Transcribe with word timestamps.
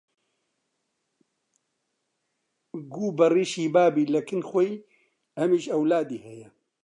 گوو 2.93 3.15
بەڕیش 3.17 3.53
بابی 3.73 4.05
لە 4.13 4.21
کن 4.27 4.41
خۆی 4.49 4.73
ئەمیش 5.37 5.65
ئەولادی 5.73 6.23
هەیە 6.25 6.49